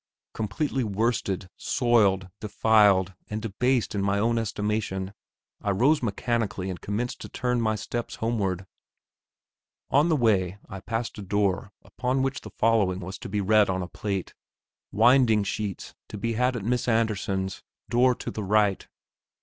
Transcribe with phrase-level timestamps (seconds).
[0.33, 5.13] Completely worsted, soiled, defiled, and debased in my own estimation,
[5.61, 8.63] I rose mechanically and commenced to turn my steps homewards.
[9.91, 13.69] On the way I passed a door, upon which the following was to be read
[13.69, 14.33] on a plate
[14.91, 18.87] "Winding sheets to be had at Miss Andersen's, door to the right."